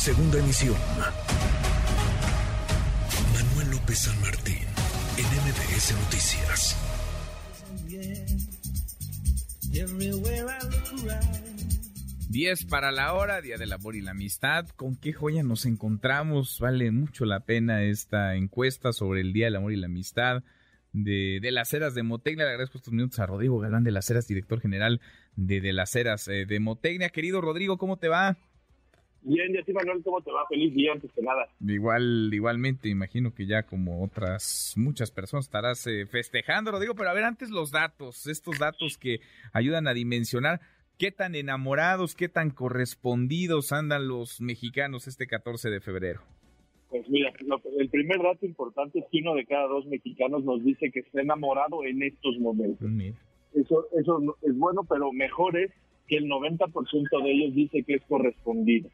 [0.00, 0.76] Segunda emisión.
[3.34, 4.56] Manuel López San Martín,
[5.18, 6.76] en MBS Noticias.
[12.30, 14.66] 10 para la hora, Día del Amor y la Amistad.
[14.70, 16.58] ¿Con qué joya nos encontramos?
[16.60, 20.42] Vale mucho la pena esta encuesta sobre el Día del Amor y la Amistad
[20.94, 22.46] de, las Heras de Motecnia.
[22.46, 25.02] Le agradezco estos minutos a Rodrigo Galán de las Heras, director general
[25.36, 27.10] de, de las Heras eh, de Motecnia.
[27.10, 28.38] Querido Rodrigo, ¿cómo te va?
[29.22, 30.46] Bien, y a ti Manuel, ¿cómo te va?
[30.48, 31.46] Feliz día antes que nada.
[31.66, 37.14] Igual, igualmente, imagino que ya como otras muchas personas estarás eh, festejando, Rodrigo, pero a
[37.14, 39.20] ver, antes los datos, estos datos que
[39.52, 40.60] ayudan a dimensionar
[40.98, 46.20] qué tan enamorados, qué tan correspondidos andan los mexicanos este 14 de febrero.
[46.88, 50.64] Pues mira, lo- el primer dato importante es que uno de cada dos mexicanos nos
[50.64, 52.88] dice que está enamorado en estos momentos.
[52.88, 53.16] Mira.
[53.54, 55.70] Eso, eso es bueno, pero mejor es
[56.10, 58.90] que el 90% de ellos dice que es correspondido.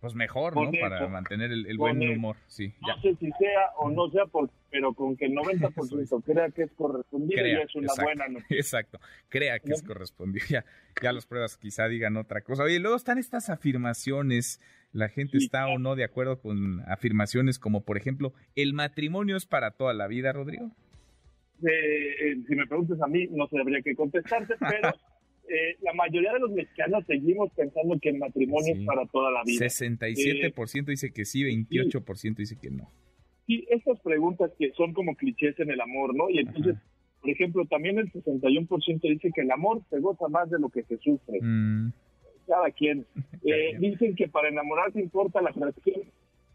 [0.00, 0.64] Pues mejor, ¿no?
[0.70, 0.78] Eso.
[0.80, 2.72] Para mantener el, buen humor, sí.
[2.80, 3.02] No Ya.
[3.02, 6.70] sé si sea o no sea, por- pero con que el 90% crea que es
[6.72, 8.56] correspondido Crea, ya es una exacto, buena noticia.
[8.56, 10.44] Exacto, crea que es correspondido.
[10.50, 10.64] Ya,
[11.02, 12.62] ya las pruebas quizá digan otra cosa.
[12.62, 14.60] Oye, luego están estas afirmaciones,
[14.92, 19.46] la gente está o no de acuerdo con afirmaciones como, por ejemplo, el matrimonio es
[19.46, 20.70] para toda la vida, Rodrigo.
[21.62, 21.68] Eh,
[22.20, 24.92] eh, si me preguntas a mí, no sabría qué contestarte, pero
[25.48, 28.80] eh, la mayoría de los mexicanos seguimos pensando que el matrimonio Sí.
[28.80, 29.64] es para toda la vida.
[29.66, 32.90] 67% dice que sí, 28% dice que no.
[33.46, 36.28] Sí, estas preguntas que son como clichés en el amor, ¿no?
[36.30, 36.84] Y entonces, Ajá.
[37.20, 40.82] por ejemplo, también el 61% dice que el amor se goza más de lo que
[40.82, 41.38] se sufre.
[41.40, 41.92] Mm,
[42.46, 43.06] Cada quien.
[43.44, 46.02] Eh, dicen que para enamorarse importa la atracción.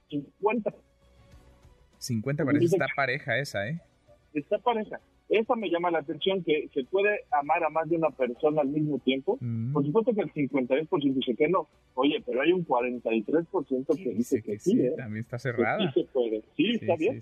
[0.09, 0.73] 50
[2.00, 3.80] 50 parece está pareja esa, ¿eh?
[4.33, 5.00] está pareja.
[5.31, 8.67] Esa me llama la atención, que se puede amar a más de una persona al
[8.67, 9.37] mismo tiempo.
[9.39, 11.67] Mm, Por supuesto que el 52% dice que no.
[11.95, 14.93] Oye, pero hay un 43% que dice que sí, ¿eh?
[14.97, 15.91] también está Que cerrada.
[15.93, 16.41] sí se puede.
[16.57, 17.19] Sí, Sí, está bien.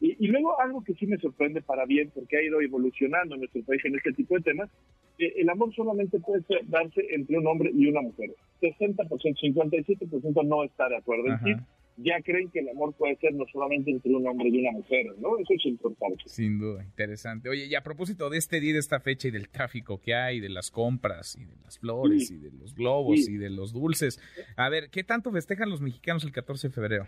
[0.00, 3.40] Y, y luego algo que sí me sorprende para bien, porque ha ido evolucionando en
[3.42, 4.70] nuestro país en este tipo de temas,
[5.18, 8.30] eh, el amor solamente puede ser- darse entre un hombre y una mujer.
[8.62, 11.62] 60%, 57% no está de acuerdo en sí.
[12.02, 15.06] Ya creen que el amor puede ser no solamente entre un hombre y una mujer,
[15.18, 15.38] ¿no?
[15.38, 16.22] Eso es importante.
[16.26, 17.48] Sin duda, interesante.
[17.48, 20.40] Oye, y a propósito de este día, de esta fecha y del tráfico que hay,
[20.40, 22.34] de las compras y de las flores Sí.
[22.34, 23.32] y de los globos Sí.
[23.34, 24.20] y de los dulces,
[24.56, 27.06] a ver, ¿qué tanto festejan los mexicanos el 14 de febrero?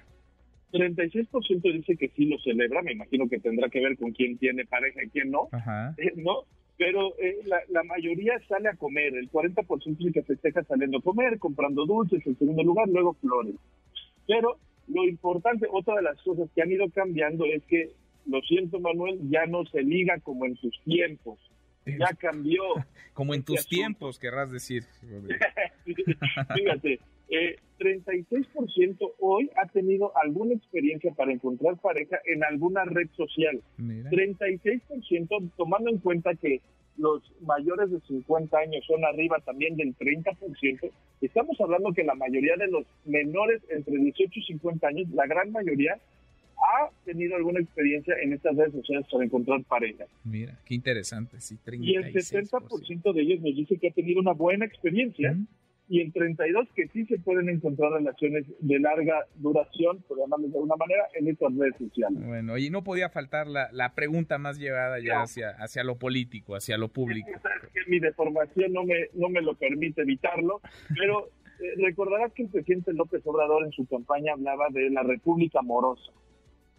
[0.72, 4.64] 36% dice que sí lo celebra, me imagino que tendrá que ver con quién tiene
[4.64, 5.94] pareja y quién no, Ajá.
[5.98, 6.44] eh, ¿no?
[6.78, 11.02] Pero eh, la, la mayoría sale a comer, el 40% dice que festeja saliendo a
[11.02, 13.54] comer, comprando dulces en segundo lugar, luego flores.
[14.26, 17.90] Pero lo importante, otra de las cosas que han ido cambiando es que,
[18.26, 21.38] lo siento Manuel, ya no se liga como en tus tiempos,
[21.86, 22.62] ya cambió.
[23.12, 23.76] Como en este tus asunto.
[23.76, 24.84] tiempos, querrás decir.
[26.54, 26.98] Fíjate,
[27.28, 33.60] eh, 36% hoy ha tenido alguna experiencia para encontrar pareja en alguna red social.
[33.76, 34.10] Mira.
[34.10, 36.62] 36%, tomando en cuenta que
[36.96, 42.56] los mayores de 50 años son arriba también del 30%, estamos hablando que la mayoría
[42.56, 45.98] de los menores entre 18 y 50 años, la gran mayoría,
[46.62, 50.04] ha tenido alguna experiencia en estas redes sociales para encontrar pareja.
[50.24, 54.32] Mira, qué interesante, sí, Y el 70% de ellos nos dice que ha tenido una
[54.32, 55.46] buena experiencia ¿Mm?
[55.92, 60.54] Y el 32 que sí se pueden encontrar relaciones de larga duración, por llamarlo de
[60.54, 62.18] alguna manera, en estas redes sociales.
[62.26, 65.22] Bueno, y no podía faltar la, la pregunta más llevada ya No.
[65.24, 67.28] hacia, hacia lo político, hacia lo público.
[67.42, 70.62] Sabes que mi deformación no me, no me lo permite evitarlo,
[70.96, 71.28] pero
[71.60, 76.10] eh, recordarás que el presidente López Obrador en su campaña hablaba de la República Amorosa,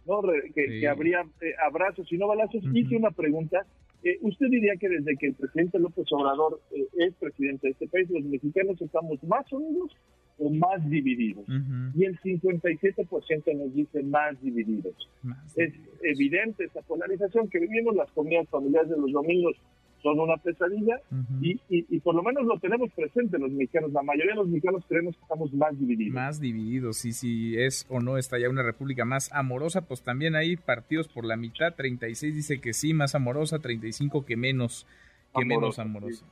[0.08, 0.22] ¿no?
[0.24, 0.80] Re- que, Sí.
[0.80, 2.66] que habría eh, abrazos y no balazos.
[2.66, 2.76] Ujú.
[2.76, 3.66] Hice una pregunta.
[4.04, 7.88] Eh, ¿Usted diría que desde que el presidente López Obrador eh, es presidente de este
[7.88, 9.96] país, los mexicanos estamos más unidos
[10.38, 11.48] o más divididos?
[11.48, 12.00] Ujú.
[12.00, 14.94] Y el 57% nos dice más divididos.
[15.22, 19.56] Más Es evidente esa polarización que vivimos, las comidas familiares de los domingos
[20.04, 21.00] son una pesadilla
[21.42, 23.92] y, y- y por lo menos lo tenemos presente los mexicanos.
[23.94, 26.14] La mayoría de los mexicanos creemos que estamos más divididos.
[26.14, 27.06] más divididos.
[27.06, 31.08] Y si es o no está ya una república más amorosa, pues también hay partidos
[31.08, 31.74] por la mitad.
[31.74, 34.86] 36 dice que sí, más amorosa, 35 que menos,
[35.34, 36.26] que menos Amorosa, amorosa.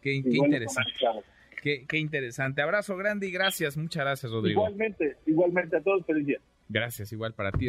[0.00, 0.90] Qué, interesante.
[1.62, 2.62] Qué, qué interesante.
[2.62, 3.76] Abrazo grande y gracias.
[3.76, 4.62] Muchas gracias, Rodrigo.
[4.62, 6.38] Igualmente, igualmente a todos, feliz día.
[6.70, 7.68] Gracias, igual para ti.